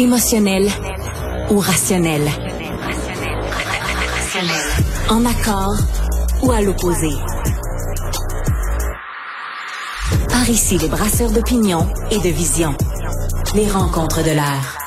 Émotionnel 0.00 0.66
ou 1.50 1.58
rationnel? 1.58 2.22
En 5.10 5.26
accord 5.26 5.76
ou 6.42 6.50
à 6.50 6.62
l'opposé? 6.62 7.10
Par 10.30 10.48
ici, 10.48 10.78
les 10.78 10.88
brasseurs 10.88 11.30
d'opinion 11.32 11.86
et 12.10 12.16
de 12.16 12.30
vision. 12.34 12.74
Les 13.54 13.70
rencontres 13.70 14.24
de 14.24 14.30
l'air. 14.30 14.78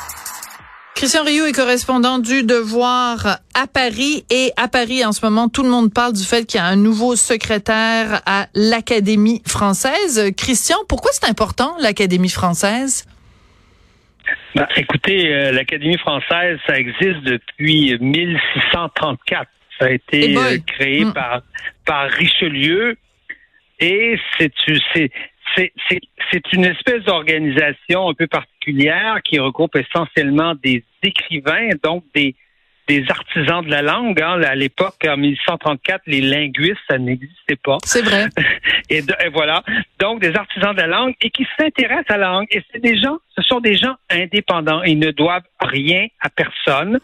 Christian 0.96 1.24
Rioux 1.24 1.46
est 1.46 1.52
correspondant 1.52 2.18
du 2.18 2.42
Devoir 2.42 3.38
à 3.54 3.68
Paris 3.72 4.26
et 4.32 4.52
à 4.58 4.68
Paris 4.68 5.06
en 5.06 5.12
ce 5.12 5.24
moment 5.24 5.48
tout 5.48 5.62
le 5.62 5.70
monde 5.70 5.94
parle 5.94 6.14
du 6.14 6.24
fait 6.24 6.46
qu'il 6.46 6.58
y 6.58 6.64
a 6.64 6.66
un 6.66 6.76
nouveau 6.76 7.16
secrétaire 7.16 8.24
à 8.26 8.48
l'Académie 8.56 9.44
française. 9.46 10.32
Christian, 10.36 10.78
pourquoi 10.88 11.12
c'est 11.14 11.30
important 11.30 11.76
l'Académie 11.80 12.30
française? 12.30 13.06
Bah, 14.56 14.68
écoutez, 14.76 15.34
euh, 15.34 15.52
l'Académie 15.52 15.98
française, 15.98 16.60
ça 16.68 16.78
existe 16.78 17.22
depuis 17.24 17.98
1634. 18.00 19.48
Ça 19.80 19.86
a 19.86 19.90
été 19.90 20.38
euh, 20.38 20.58
créé 20.66 21.06
mm. 21.06 21.14
par 21.14 21.42
par 21.86 22.10
Richelieu 22.10 22.96
et 23.80 24.20
c'est 24.38 24.54
c'est 24.68 25.12
c'est 26.32 26.54
une 26.54 26.66
espèce 26.66 27.04
d'organisation 27.04 28.10
un 28.10 28.14
peu 28.14 28.28
particulière 28.28 29.20
qui 29.24 29.40
regroupe 29.40 29.76
essentiellement 29.76 30.56
des 30.56 30.84
écrivains, 31.04 31.70
donc 31.84 32.04
des 32.16 32.36
des 32.88 33.06
artisans 33.10 33.64
de 33.64 33.70
la 33.70 33.82
langue. 33.82 34.22
Hein. 34.22 34.42
À 34.44 34.56
l'époque, 34.56 34.96
en 35.08 35.18
1834, 35.18 36.04
les 36.08 36.22
linguistes, 36.22 36.82
ça 36.90 36.98
n'existait 36.98 37.56
pas. 37.56 37.78
C'est 37.84 38.04
vrai. 38.04 38.28
et, 38.90 39.02
voilà. 39.32 39.64
Donc, 40.00 40.22
des 40.22 40.36
artisans 40.36 40.74
de 40.74 40.82
la 40.82 40.88
langue 40.88 41.14
et 41.22 41.30
qui 41.30 41.48
s'intéressent 41.58 42.10
à 42.10 42.18
la 42.18 42.30
langue. 42.30 42.48
Et 42.52 42.62
c'est 42.72 42.80
des 42.80 42.98
gens, 42.98 43.18
ce 43.36 43.42
sont 43.44 43.60
des 43.60 43.76
gens 43.76 43.96
indépendants. 44.10 44.84
Ils 44.84 45.00
ne 45.00 45.12
doivent 45.12 45.44
rien 45.62 46.08
à 46.20 46.30
personne. 46.30 47.00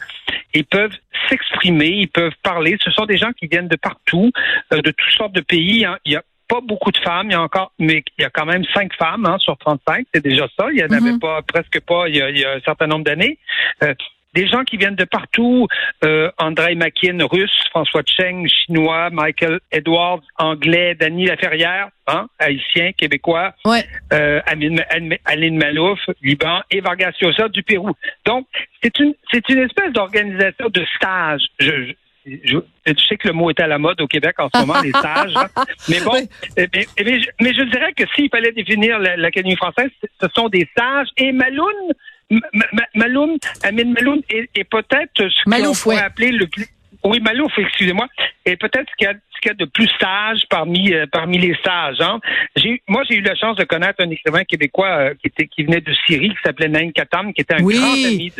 Ils 0.53 0.65
peuvent 0.65 0.95
s'exprimer, 1.29 1.87
ils 1.87 2.09
peuvent 2.09 2.35
parler. 2.43 2.77
Ce 2.83 2.91
sont 2.91 3.05
des 3.05 3.17
gens 3.17 3.31
qui 3.33 3.47
viennent 3.47 3.67
de 3.67 3.77
partout, 3.77 4.31
euh, 4.73 4.81
de 4.81 4.91
toutes 4.91 5.13
sortes 5.15 5.33
de 5.33 5.41
pays. 5.41 5.85
Hein. 5.85 5.97
Il 6.05 6.13
y 6.13 6.15
a 6.15 6.23
pas 6.49 6.61
beaucoup 6.61 6.91
de 6.91 6.97
femmes, 6.97 7.27
il 7.29 7.33
y 7.33 7.35
a 7.35 7.41
encore, 7.41 7.71
mais 7.77 8.03
il 8.17 8.23
y 8.23 8.25
a 8.25 8.29
quand 8.31 8.45
même 8.45 8.65
cinq 8.73 8.91
femmes 8.95 9.25
hein, 9.25 9.37
sur 9.37 9.55
35, 9.57 10.07
c'est 10.11 10.23
déjà 10.23 10.47
ça. 10.57 10.67
Il 10.71 10.79
y 10.79 10.83
en 10.83 10.87
avait 10.87 11.11
mm-hmm. 11.11 11.19
pas, 11.19 11.41
presque 11.43 11.79
pas, 11.81 12.09
il 12.09 12.15
y 12.15 12.43
a, 12.43 12.53
un 12.53 12.59
certain 12.61 12.87
nombre 12.87 13.05
d'années. 13.05 13.37
Euh, 13.83 13.93
des 14.39 14.47
gens 14.47 14.63
qui 14.63 14.77
viennent 14.77 14.95
de 14.95 15.03
partout, 15.03 15.67
euh, 16.05 16.31
André 16.37 16.73
Makin, 16.75 17.17
russe, 17.29 17.61
François 17.71 18.03
Cheng, 18.05 18.47
chinois, 18.47 19.09
Michael 19.09 19.59
Edwards, 19.69 20.21
anglais, 20.37 20.95
Danny 20.97 21.25
Laferrière, 21.25 21.89
hein, 22.07 22.27
haïtien, 22.39 22.93
québécois, 22.93 23.53
ouais. 23.65 23.83
euh, 24.13 24.39
Aline 24.45 25.57
Malouf, 25.57 25.99
Liban, 26.21 26.61
et 26.71 26.79
Vargas 26.79 27.11
Llosa 27.21 27.49
du 27.49 27.63
Pérou. 27.63 27.91
Donc, 28.25 28.47
c'est 28.81 28.97
une, 28.99 29.13
c'est 29.29 29.47
une 29.49 29.59
espèce 29.59 29.91
d'organisation 29.91 30.69
de 30.69 30.85
stage. 30.95 31.41
Je, 31.59 31.91
je, 32.25 32.57
sais 33.09 33.17
que 33.17 33.27
le 33.27 33.33
mot 33.33 33.49
est 33.49 33.59
à 33.59 33.67
la 33.67 33.77
mode 33.77 33.99
au 33.99 34.07
Québec 34.07 34.35
en 34.37 34.47
ce 34.53 34.59
moment, 34.61 34.79
les 34.81 34.91
stages. 34.91 35.33
Mais 35.89 35.99
bon, 35.99 36.13
mais, 36.55 36.67
mais, 37.41 37.53
je, 37.53 37.63
dirais 37.63 37.91
que 37.93 38.03
s'il 38.15 38.29
fallait 38.29 38.51
définir 38.53 38.99
l'Académie 38.99 39.57
française, 39.57 39.89
ce 40.21 40.27
sont 40.33 40.47
des 40.47 40.67
stages. 40.71 41.07
Et 41.17 41.33
Maloun, 41.33 41.73
Maloum, 42.95 43.37
Amin 43.63 43.91
Maloum 43.91 44.21
est, 44.29 44.63
peut-être 44.65 45.29
ce 45.29 45.43
qu'on 45.43 45.73
pourrait 45.73 46.03
appeler 46.03 46.31
le 46.31 46.47
plus. 46.47 46.67
Oui, 47.03 47.19
Malouf, 47.21 47.51
excusez-moi, 47.57 48.07
est 48.45 48.57
peut-être 48.57 48.87
ce 48.91 48.95
qu'il 48.97 49.07
y, 49.07 49.49
a 49.49 49.53
de 49.53 49.65
plus 49.65 49.89
sage 50.01 50.41
parmi 50.49 50.93
euh, 50.93 51.05
parmi 51.09 51.37
les 51.37 51.55
sages. 51.63 52.01
Hein. 52.01 52.19
J'ai, 52.57 52.81
moi, 52.89 53.03
j'ai 53.09 53.15
eu 53.15 53.21
la 53.21 53.35
chance 53.35 53.55
de 53.55 53.63
connaître 53.63 54.03
un 54.03 54.09
écrivain 54.09 54.43
québécois 54.43 54.89
euh, 54.89 55.13
qui 55.13 55.27
était 55.27 55.47
qui 55.47 55.63
venait 55.63 55.79
de 55.79 55.93
Syrie, 56.05 56.29
qui 56.29 56.37
s'appelait 56.43 56.67
Nain 56.67 56.91
Katam, 56.91 57.33
qui 57.33 57.41
était 57.41 57.53
un 57.53 57.61
grand 57.61 57.93
ami 57.93 58.33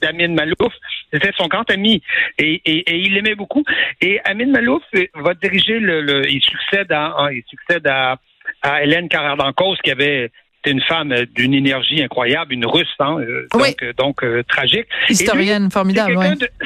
d'Amin 0.00 0.28
Malouf. 0.28 0.72
C'était 1.12 1.32
son 1.36 1.48
grand 1.48 1.68
ami 1.68 2.00
et, 2.38 2.62
et, 2.64 2.78
et 2.90 2.96
il 2.96 3.14
l'aimait 3.14 3.34
beaucoup. 3.34 3.64
Et 4.00 4.20
Amin 4.24 4.46
Malouf 4.46 4.84
va 5.16 5.34
diriger 5.34 5.80
le, 5.80 6.00
le 6.00 6.30
il 6.30 6.40
succède 6.40 6.92
à, 6.92 7.28
il 7.32 7.42
succède 7.48 7.86
à 7.88 8.18
à 8.62 8.82
Hélène 8.82 9.08
Carrère 9.08 9.36
d'Encausse 9.36 9.78
qui 9.82 9.90
avait 9.90 10.30
une 10.70 10.82
femme 10.82 11.14
d'une 11.34 11.54
énergie 11.54 12.02
incroyable, 12.02 12.52
une 12.52 12.66
russe, 12.66 12.88
hein, 12.98 13.18
euh, 13.20 13.46
donc, 13.52 13.82
euh, 13.82 13.92
donc 13.94 14.22
euh, 14.22 14.42
tragique. 14.44 14.86
Historienne 15.08 15.70
formidable. 15.70 16.18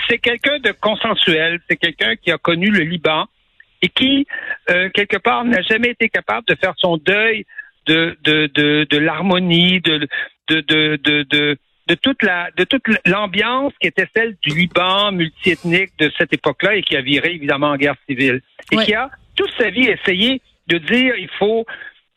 C'est 0.08 0.18
quelqu'un 0.18 0.58
de, 0.58 0.72
consensuel, 0.72 1.60
c'est 1.68 1.76
quelqu'un 1.76 2.16
qui 2.16 2.30
a 2.30 2.38
connu 2.38 2.70
le 2.70 2.80
Liban 2.80 3.26
et 3.82 3.88
qui, 3.88 4.26
quelque 4.92 5.16
part, 5.16 5.44
n'a 5.44 5.62
jamais 5.62 5.88
été 5.88 6.10
capable 6.10 6.46
de 6.46 6.54
faire 6.54 6.74
son 6.76 6.98
deuil 6.98 7.46
de, 7.86 8.16
de, 8.24 8.50
de, 8.54 8.86
de 8.90 8.98
l'harmonie, 8.98 9.80
de, 9.80 10.06
de, 10.48 10.60
de, 10.60 10.96
de, 11.02 11.58
de 11.90 11.94
toute 11.94 12.22
la 12.22 12.50
de 12.56 12.64
toute 12.64 12.82
l'ambiance 13.06 13.72
qui 13.80 13.88
était 13.88 14.06
celle 14.14 14.36
du 14.42 14.50
Liban 14.54 15.12
multiethnique 15.12 15.92
de 15.98 16.12
cette 16.18 16.32
époque-là 16.32 16.76
et 16.76 16.82
qui 16.82 16.94
a 16.94 17.00
viré 17.00 17.34
évidemment 17.34 17.70
en 17.70 17.76
guerre 17.76 17.96
civile 18.06 18.42
et 18.70 18.76
qui 18.76 18.94
a 18.94 19.10
toute 19.34 19.50
sa 19.58 19.70
vie 19.70 19.86
essayé 19.86 20.42
de 20.68 20.78
dire 20.78 21.14
il 21.16 21.30
faut 21.38 21.66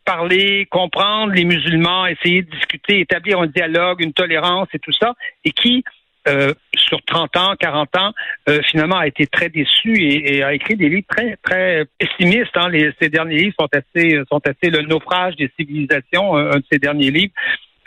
parler, 0.03 0.65
comprendre 0.69 1.33
les 1.33 1.45
musulmans, 1.45 2.05
essayer 2.07 2.41
de 2.41 2.49
discuter, 2.49 2.99
établir 2.99 3.39
un 3.39 3.47
dialogue, 3.47 4.01
une 4.01 4.13
tolérance 4.13 4.67
et 4.73 4.79
tout 4.79 4.91
ça, 4.91 5.13
et 5.43 5.51
qui, 5.51 5.83
euh, 6.27 6.53
sur 6.75 7.03
30 7.03 7.35
ans, 7.37 7.55
40 7.59 7.97
ans, 7.97 8.13
euh, 8.47 8.61
finalement 8.63 8.97
a 8.97 9.07
été 9.07 9.27
très 9.27 9.49
déçu 9.49 9.93
et, 9.97 10.43
a 10.43 10.53
écrit 10.53 10.75
des 10.75 10.89
livres 10.89 11.07
très, 11.07 11.37
très 11.43 11.85
pessimistes. 11.97 12.55
Hein. 12.55 12.69
Les, 12.69 12.91
ces 13.01 13.09
derniers 13.09 13.37
livres 13.37 13.55
sont 13.59 13.69
assez, 13.73 14.21
sont 14.31 14.41
assez 14.45 14.69
le 14.69 14.83
naufrage 14.83 15.35
des 15.35 15.51
civilisations, 15.59 16.35
un, 16.35 16.57
de 16.57 16.63
ces 16.71 16.79
derniers 16.79 17.11
livres. 17.11 17.33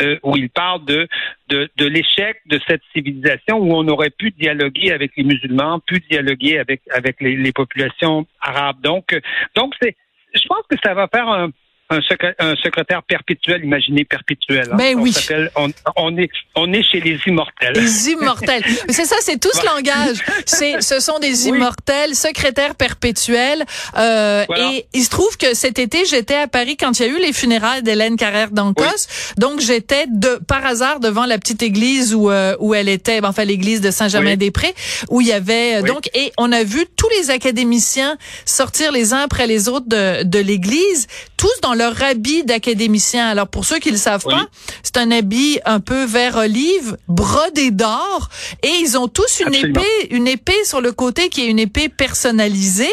Euh, 0.03 0.19
où 0.23 0.37
il 0.37 0.51
parle 0.51 0.85
de, 0.85 1.09
de, 1.49 1.71
de 1.79 1.87
l'échec 1.87 2.43
de 2.45 2.61
cette 2.69 2.83
civilisation 2.93 3.57
où 3.57 3.73
on 3.73 3.89
aurait 3.89 4.11
pu 4.11 4.31
dialoguer 4.31 4.93
avec 4.93 5.13
les 5.17 5.25
musulmans, 5.25 5.81
pu 5.81 6.01
dialoguer 6.11 6.59
avec 6.59 6.83
avec 6.93 7.19
les, 7.23 7.35
les 7.35 7.53
populations 7.53 8.27
arabes. 8.43 8.79
Donc 8.83 9.19
donc 9.55 9.73
c'est 9.81 9.97
je 10.35 10.47
pense 10.49 10.65
que 10.69 10.77
ça 10.85 10.93
va 10.93 11.09
faire 11.09 11.27
un, 11.31 11.49
un, 11.91 12.55
secrétaire 12.63 13.03
perpétuel, 13.03 13.65
imaginé 13.65 14.05
perpétuel. 14.05 14.69
Hein. 14.73 14.77
Ben 14.77 14.97
on 14.97 15.03
oui. 15.03 15.15
On, 15.55 15.71
on, 15.97 16.17
est, 16.19 16.31
on 16.55 16.73
est 16.73 16.83
chez 16.83 17.01
les 17.01 17.19
immortels. 17.27 17.75
Les 17.75 18.11
immortels. 18.11 18.65
c'est 18.89 19.05
ça, 19.05 19.17
c'est 19.21 19.39
tout 19.39 19.51
ce 19.53 19.65
langage. 19.65 20.19
C'est, 20.47 20.81
ce 20.81 21.01
sont 21.01 21.19
des 21.19 21.49
immortels, 21.49 22.15
secrétaires 22.15 22.75
perpétuels. 22.75 23.65
Euh, 23.97 24.45
Et 24.57 24.87
il 24.95 25.05
se 25.05 25.11
trouve 25.11 25.37
que 25.37 25.55
cet 25.55 25.79
été, 25.79 26.05
j'étais 26.05 26.35
à 26.35 26.49
Paris 26.49 26.77
quand 26.77 26.99
il 26.99 27.07
y 27.07 27.09
a 27.09 27.13
eu 27.13 27.19
les 27.21 27.33
funérailles 27.33 27.83
d'Hélène 27.83 28.17
Carrère 28.17 28.51
d'Ancos. 28.51 29.07
Donc 29.37 29.61
j'étais 29.61 30.07
de 30.09 30.41
par 30.49 30.65
hasard 30.65 31.01
devant 31.01 31.27
la 31.27 31.39
petite 31.39 31.63
église 31.63 32.15
où 32.15 32.31
euh, 32.31 32.57
où 32.59 32.75
elle 32.75 32.89
était, 32.89 33.25
enfin 33.25 33.45
l'église 33.45 33.81
de 33.81 33.91
Saint-Germain-des-Prés, 33.91 34.75
où 35.11 35.21
il 35.21 35.27
y 35.29 35.33
avait 35.33 35.77
euh, 35.77 35.83
donc 35.83 36.09
et 36.15 36.33
on 36.39 36.51
a 36.53 36.65
vu 36.65 36.87
tous 36.97 37.09
les 37.19 37.31
académiciens 37.31 38.17
sortir 38.45 38.93
les 38.93 39.13
uns 39.13 39.21
après 39.21 39.47
les 39.47 39.69
autres 39.69 39.89
de 39.89 40.25
de 40.25 40.39
l'église, 40.39 41.07
tous 41.37 41.61
dans 41.63 41.76
leur 41.77 42.03
habit 42.03 42.45
d'académicien. 42.45 43.29
Alors 43.29 43.49
pour 43.49 43.65
ceux 43.65 43.79
qui 43.79 43.91
le 43.91 43.97
savent 43.97 44.25
pas, 44.25 44.47
c'est 44.83 44.97
un 44.97 45.11
habit 45.11 45.61
un 45.65 45.81
peu 45.81 46.05
vert 46.05 46.37
olive, 46.37 46.97
brodé 47.09 47.71
d'or, 47.71 48.29
et 48.63 48.73
ils 48.81 48.99
ont 48.99 49.09
tous 49.09 49.41
une 49.47 49.55
épée, 49.55 50.09
une 50.11 50.27
épée 50.27 50.65
sur 50.65 50.81
le 50.81 50.93
côté 50.93 51.29
qui 51.29 51.43
est 51.43 51.47
une 51.47 51.59
épée 51.59 51.89
personnalisée. 51.89 52.93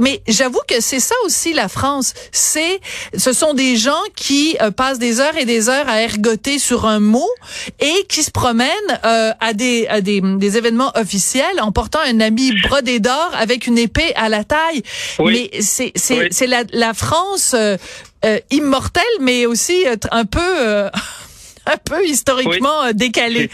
Mais 0.00 0.22
j'avoue 0.28 0.60
que 0.66 0.80
c'est 0.80 1.00
ça 1.00 1.14
aussi 1.24 1.52
la 1.52 1.68
France. 1.68 2.14
C'est, 2.32 2.80
ce 3.16 3.32
sont 3.32 3.54
des 3.54 3.76
gens 3.76 4.02
qui 4.16 4.56
euh, 4.60 4.70
passent 4.70 4.98
des 4.98 5.20
heures 5.20 5.36
et 5.36 5.44
des 5.44 5.68
heures 5.68 5.88
à 5.88 6.00
ergoter 6.02 6.58
sur 6.58 6.86
un 6.86 7.00
mot 7.00 7.28
et 7.80 8.06
qui 8.08 8.22
se 8.22 8.30
promènent 8.30 8.68
euh, 9.04 9.32
à 9.40 9.52
des 9.52 9.86
à 9.88 10.00
des, 10.00 10.20
des 10.20 10.56
événements 10.56 10.92
officiels 10.94 11.60
en 11.60 11.72
portant 11.72 12.00
un 12.06 12.20
habit 12.20 12.52
brodé 12.62 13.00
d'or 13.00 13.30
avec 13.34 13.66
une 13.66 13.78
épée 13.78 14.12
à 14.16 14.28
la 14.28 14.44
taille. 14.44 14.82
Mais 15.18 15.50
c'est 15.60 15.92
c'est 15.96 16.28
c'est 16.30 16.46
la, 16.46 16.62
la 16.72 16.94
France 16.94 17.54
euh, 17.54 17.76
euh, 18.24 18.38
immortel, 18.50 19.02
mais 19.20 19.46
aussi 19.46 19.86
euh, 19.86 19.96
un 20.10 20.24
peu, 20.24 20.40
euh, 20.40 20.90
un 21.66 21.76
peu 21.76 22.04
historiquement 22.04 22.92
décalé. 22.92 23.48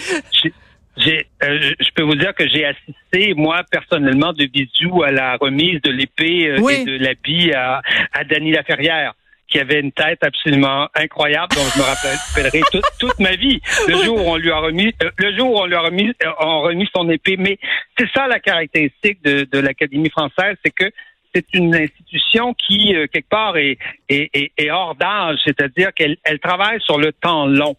J'ai, 0.96 1.26
je 1.43 1.91
peux 1.94 2.02
vous 2.02 2.14
dire 2.14 2.35
que 2.35 2.49
j'ai 2.49 2.64
assisté 2.64 3.35
moi 3.35 3.62
personnellement 3.70 4.32
de 4.32 4.46
bisous 4.46 5.02
à 5.02 5.11
la 5.11 5.37
remise 5.37 5.82
de 5.82 5.91
l'épée 5.91 6.56
et 6.56 6.85
de 6.85 6.96
l'habit 6.96 7.52
à, 7.52 7.82
à 8.12 8.25
Dany 8.25 8.52
Laferrière 8.52 9.12
qui 9.49 9.61
avait 9.61 9.81
une 9.81 9.93
tête 9.93 10.19
absolument 10.23 10.88
incroyable 10.94 11.55
dont 11.55 11.62
je 11.75 11.79
me 11.79 11.85
rappellerai 11.85 12.62
toute, 12.73 12.85
toute 12.99 13.19
ma 13.20 13.37
vie. 13.37 13.61
Le 13.87 14.02
jour 14.02 14.17
où 14.17 14.31
on 14.31 14.37
lui 14.37 14.50
a 14.50 14.58
remis, 14.58 14.93
le 15.19 15.37
jour 15.37 15.52
où 15.52 15.58
on 15.58 15.67
lui 15.67 15.75
a 15.75 15.81
remis, 15.81 16.12
on 16.41 16.62
remis 16.62 16.88
son 16.94 17.08
épée. 17.11 17.37
Mais 17.38 17.58
c'est 17.99 18.08
ça 18.12 18.26
la 18.26 18.41
caractéristique 18.41 19.23
de, 19.23 19.46
de 19.50 19.58
l'Académie 19.58 20.11
française, 20.11 20.56
c'est 20.64 20.73
que 20.73 20.91
c'est 21.37 21.55
une 21.55 21.75
institution 21.75 22.55
qui, 22.55 22.94
euh, 22.94 23.06
quelque 23.12 23.29
part, 23.29 23.56
est, 23.56 23.79
est, 24.09 24.53
est, 24.56 24.71
hors 24.71 24.94
d'âge, 24.94 25.38
c'est-à-dire 25.44 25.93
qu'elle 25.93 26.17
elle 26.25 26.38
travaille 26.38 26.81
sur 26.81 26.99
le 26.99 27.12
temps 27.12 27.47
long. 27.47 27.77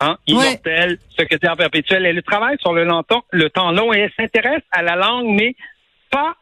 Hein? 0.00 0.16
Immortel, 0.26 0.98
secrétaire 1.16 1.56
perpétuel, 1.56 2.06
elle 2.06 2.22
travaille 2.22 2.56
sur 2.60 2.72
le, 2.72 2.86
le 3.32 3.50
temps 3.50 3.72
long 3.72 3.92
et 3.92 3.98
elle 4.00 4.12
s'intéresse 4.16 4.62
à 4.70 4.82
la 4.82 4.96
langue, 4.96 5.26
mais 5.28 5.54
pas, 6.10 6.34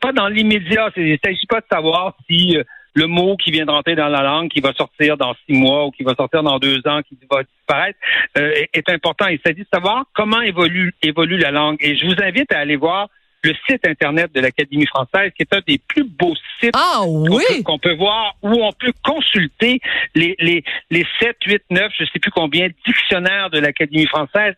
pas, 0.00 0.12
dans 0.12 0.28
l'immédiat. 0.28 0.90
Il 0.96 1.12
ne 1.12 1.16
s'agit 1.24 1.46
pas 1.46 1.60
de 1.60 1.66
savoir 1.70 2.16
si 2.28 2.56
euh, 2.56 2.64
le 2.94 3.06
mot 3.06 3.36
qui 3.36 3.50
vient 3.50 3.66
de 3.66 3.70
rentrer 3.70 3.94
dans 3.94 4.08
la 4.08 4.22
langue, 4.22 4.48
qui 4.48 4.60
va 4.60 4.72
sortir 4.72 5.16
dans 5.16 5.34
six 5.46 5.52
mois 5.52 5.86
ou 5.86 5.90
qui 5.90 6.02
va 6.02 6.14
sortir 6.14 6.42
dans 6.42 6.58
deux 6.58 6.80
ans, 6.86 7.00
qui 7.02 7.16
va 7.30 7.42
disparaître, 7.42 7.98
euh, 8.38 8.64
est 8.72 8.88
important. 8.88 9.26
Il 9.26 9.38
s'agit 9.44 9.62
de 9.62 9.68
savoir 9.72 10.04
comment 10.14 10.40
évolue, 10.40 10.94
évolue 11.02 11.38
la 11.38 11.50
langue. 11.50 11.76
Et 11.80 11.96
je 11.96 12.06
vous 12.06 12.16
invite 12.22 12.52
à 12.52 12.58
aller 12.58 12.76
voir 12.76 13.08
le 13.46 13.54
site 13.68 13.86
Internet 13.86 14.34
de 14.34 14.40
l'Académie 14.40 14.86
française, 14.86 15.30
qui 15.36 15.42
est 15.42 15.54
un 15.54 15.60
des 15.66 15.78
plus 15.78 16.04
beaux 16.04 16.34
sites 16.60 16.74
ah, 16.74 17.02
oui? 17.06 17.62
qu'on 17.64 17.78
peut, 17.78 17.94
voir, 17.94 18.34
où 18.42 18.50
on 18.50 18.72
peut 18.72 18.92
consulter 19.02 19.80
les, 20.14 20.34
les, 20.38 20.64
les 20.90 21.06
7, 21.20 21.36
8, 21.46 21.62
9, 21.70 21.92
je 21.98 22.04
sais 22.04 22.18
plus 22.18 22.30
combien, 22.30 22.68
dictionnaires 22.86 23.50
de 23.50 23.60
l'Académie 23.60 24.06
française. 24.06 24.54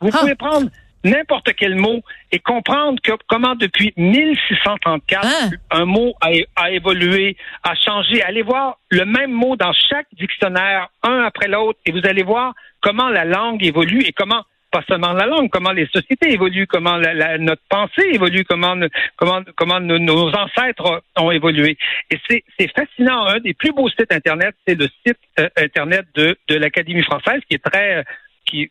vous 0.00 0.10
ah. 0.12 0.18
pouvez 0.20 0.34
prendre 0.34 0.70
n'importe 1.02 1.54
quel 1.56 1.76
mot 1.76 2.02
et 2.30 2.38
comprendre 2.38 3.00
que, 3.02 3.12
comment 3.28 3.54
depuis 3.54 3.92
1634, 3.96 5.26
hein? 5.26 5.50
un 5.70 5.84
mot 5.86 6.14
a, 6.20 6.28
a, 6.56 6.70
évolué, 6.70 7.36
a 7.62 7.74
changé. 7.74 8.22
Allez 8.22 8.42
voir 8.42 8.78
le 8.90 9.04
même 9.04 9.32
mot 9.32 9.56
dans 9.56 9.72
chaque 9.72 10.06
dictionnaire, 10.12 10.88
un 11.02 11.22
après 11.22 11.48
l'autre, 11.48 11.78
et 11.86 11.92
vous 11.92 12.02
allez 12.04 12.22
voir 12.22 12.54
comment 12.80 13.08
la 13.08 13.24
langue 13.24 13.64
évolue 13.64 14.02
et 14.02 14.12
comment 14.12 14.44
pas 14.70 14.82
seulement 14.88 15.12
la 15.12 15.26
langue, 15.26 15.50
comment 15.50 15.72
les 15.72 15.86
sociétés 15.86 16.32
évoluent, 16.32 16.66
comment 16.66 16.96
la, 16.96 17.38
notre 17.38 17.62
pensée 17.68 18.08
évolue, 18.12 18.44
comment 18.44 18.76
comment 19.16 19.42
comment 19.56 19.80
nos, 19.80 20.28
ancêtres 20.34 21.02
ont 21.16 21.30
évolué. 21.30 21.76
Et 22.10 22.18
c'est 22.28 22.70
fascinant. 22.74 23.26
Un 23.26 23.40
des 23.40 23.54
plus 23.54 23.72
beaux 23.72 23.88
sites 23.88 24.12
internet, 24.12 24.54
c'est 24.66 24.78
le 24.78 24.88
site 25.06 25.18
euh, 25.38 25.48
internet 25.56 26.06
de 26.14 26.36
de 26.48 26.56
l'Académie 26.56 27.02
française, 27.02 27.40
qui 27.48 27.56
est 27.56 27.64
très 27.64 28.04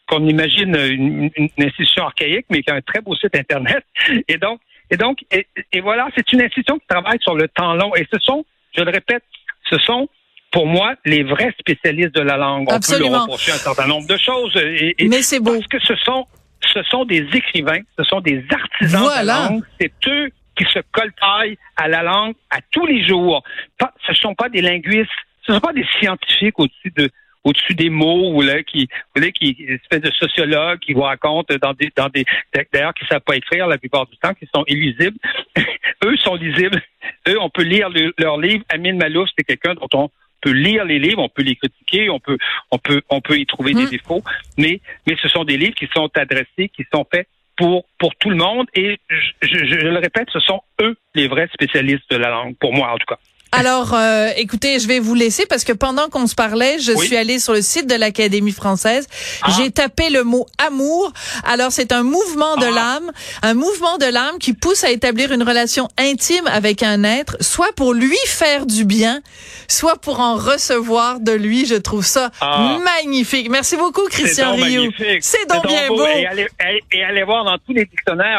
qu'on 0.08 0.28
imagine 0.28 0.76
une, 0.76 1.30
institution 1.58 2.04
archaïque, 2.04 2.46
mais 2.50 2.62
qui 2.62 2.72
a 2.72 2.76
un 2.76 2.82
très 2.82 3.02
beau 3.02 3.16
site 3.16 3.36
Internet. 3.36 3.84
Et 4.28 4.38
donc, 4.38 4.60
et 4.92 4.98
donc, 4.98 5.24
et, 5.32 5.82
voilà, 5.82 6.08
c'est 6.16 6.32
une 6.34 6.42
institution 6.42 6.80
qui 6.80 6.88
travaille 6.88 7.20
sur 7.22 7.36
le 7.36 7.48
temps 7.48 7.74
long. 7.76 7.94
Et 7.96 8.08
ce 8.12 8.20
sont, 8.20 8.46
je 8.76 8.82
le 8.82 8.92
répète, 8.92 9.24
ce 9.70 9.78
sont 9.78 10.10
pour 10.52 10.66
moi, 10.66 10.96
les 11.06 11.24
vrais 11.24 11.54
spécialistes 11.60 12.16
de 12.16 12.22
la 12.22 12.38
langue. 12.38 12.68
On 12.70 12.80
peut 12.80 13.00
leur 13.00 13.24
reprocher 13.24 13.52
un 13.52 13.56
certain 13.56 13.88
nombre 13.88 14.08
de 14.08 14.18
choses. 14.18 14.56
Et, 14.56 14.96
Mais 15.08 15.22
c'est 15.22 15.40
beau. 15.40 15.54
Parce 15.54 15.68
que 15.68 15.80
ce 15.80 15.96
sont, 16.04 16.26
ce 16.74 16.82
sont 16.84 17.06
des 17.06 17.28
écrivains, 17.34 17.82
ce 17.98 18.04
sont 18.04 18.22
des 18.22 18.44
artisans 18.52 19.04
de 19.04 19.10
la 19.10 19.24
langue. 19.24 19.64
C'est 19.80 19.92
eux 20.08 20.30
qui 20.58 20.66
se 20.66 20.80
coltaillent 20.92 21.58
à 21.78 21.88
la 21.88 22.04
langue 22.04 22.34
à 22.50 22.60
tous 22.72 22.86
les 22.86 23.08
jours. 23.08 23.44
ce 23.80 24.12
ne 24.12 24.16
sont 24.16 24.36
pas 24.36 24.50
des 24.50 24.62
linguistes, 24.62 25.10
ce 25.46 25.52
ne 25.52 25.58
sont 25.58 25.62
pas 25.62 25.74
des 25.74 25.86
scientifiques 26.00 26.60
au-dessus 26.60 26.92
de, 26.96 27.10
au-dessus 27.44 27.76
des 27.76 27.90
mots 27.90 28.34
ou 28.34 28.42
là 28.42 28.64
qui 28.64 28.88
vous 28.92 29.22
voyez 29.22 29.32
qui 29.32 29.56
espèce 29.68 30.02
de 30.02 30.12
sociologue 30.12 30.80
qui 30.80 30.94
vous 30.94 31.02
raconte 31.02 31.52
dans 31.62 31.74
des 31.74 31.90
dans 31.96 32.10
des 32.10 32.26
d'ailleurs 32.74 32.94
qui 32.94 33.06
savent 33.06 33.22
pas 33.22 33.38
écrire 33.38 33.68
la 33.68 33.78
plupart 33.78 34.06
du 34.08 34.18
temps 34.18 34.34
qui 34.34 34.48
sont 34.54 34.66
illisibles 34.68 35.18
eux 36.06 36.18
sont 36.18 36.36
lisibles 36.36 36.82
eux 37.30 37.40
on 37.40 37.50
peut 37.50 37.64
lire 37.64 37.90
leurs 38.18 38.38
livres 38.38 38.64
Amine 38.70 38.98
Malouf 38.98 39.30
c'est 39.38 39.46
quelqu'un 39.46 39.76
dont 39.76 39.88
on 39.94 40.10
peut 40.42 40.52
lire 40.52 40.86
les 40.86 41.00
livres, 41.00 41.22
on 41.22 41.30
peut 41.30 41.44
les 41.44 41.56
critiquer, 41.56 42.10
on 42.10 42.20
peut 42.20 42.38
on 42.72 42.78
peut 42.78 43.02
on 43.10 43.22
peut 43.22 43.38
y 43.38 43.46
trouver 43.46 43.74
des 43.74 43.86
hmm. 43.86 43.90
défauts, 43.90 44.24
mais 44.58 44.82
mais 45.08 45.16
ce 45.22 45.28
sont 45.28 45.44
des 45.44 45.58
livres 45.58 45.76
qui 45.76 45.88
sont 45.94 46.10
adressés, 46.16 46.70
qui 46.70 46.86
sont 46.94 47.06
faits 47.12 47.28
pour 47.56 47.86
pour 47.98 48.16
tout 48.16 48.30
le 48.30 48.38
monde 48.38 48.68
et 48.74 48.98
je, 49.10 49.32
je 49.42 49.76
le 49.76 50.00
répète, 50.00 50.30
ce 50.32 50.40
sont 50.40 50.62
eux 50.82 50.96
les 51.16 51.28
vrais 51.28 51.50
spécialistes 51.54 52.10
de 52.10 52.18
la 52.18 52.30
langue 52.30 52.56
pour 52.58 52.74
moi 52.74 52.94
en 52.94 52.98
tout 52.98 53.08
cas. 53.08 53.20
Alors, 53.52 53.94
euh, 53.94 54.30
écoutez, 54.38 54.80
je 54.80 54.88
vais 54.88 55.00
vous 55.00 55.16
laisser 55.16 55.46
parce 55.48 55.64
que 55.64 55.74
pendant 55.74 56.08
qu'on 56.10 56.28
se 56.28 56.36
parlait, 56.36 56.78
je 56.80 56.92
suis 56.96 57.18
allée 57.18 57.40
sur 57.40 57.54
le 57.54 57.62
site 57.62 57.88
de 57.88 57.96
l'Académie 57.96 58.52
française. 58.52 59.08
Ah. 59.42 59.50
J'ai 59.58 59.72
tapé 59.72 60.10
le 60.10 60.24
mot 60.24 60.46
amour. 60.60 61.12
Alors, 61.46 61.72
c'est 61.72 61.92
un 61.92 62.04
mouvement 62.04 62.58
de 62.58 62.68
ah. 62.68 62.72
l'âme, 62.72 63.12
un 63.42 63.56
mouvement 63.56 63.98
de 63.98 64.06
l'âme 64.06 64.38
qui 64.40 64.54
pousse 64.54 64.84
à 64.84 64.92
établir 64.92 65.32
une 65.32 65.42
relation 65.42 65.88
intime 65.98 66.46
avec 66.46 66.84
un 66.84 67.04
être, 67.04 67.38
soit 67.42 67.74
pour 67.76 67.94
lui 67.94 68.18
faire 68.28 68.68
du 68.68 68.86
bien, 68.86 69.22
soit 69.68 69.98
pour 69.98 70.20
en 70.20 70.36
recevoir 70.36 71.20
de 71.20 71.32
lui. 71.32 71.66
Je 71.66 71.76
trouve 71.76 72.06
ça 72.06 72.30
ah. 72.42 72.78
magnifique. 72.84 73.50
Merci 73.50 73.78
beaucoup, 73.78 74.08
Christian 74.10 74.56
Rioux. 74.56 74.92
C'est 75.22 75.50
donc, 75.50 75.66
bien 75.66 75.88
beau. 75.88 76.06
Et, 76.06 76.28
allez, 76.28 76.48
et 76.92 77.04
allez 77.04 77.24
voir 77.24 77.46
dans 77.46 77.58
tous 77.58 77.74
les 77.74 77.86
dictionnaires 77.86 78.38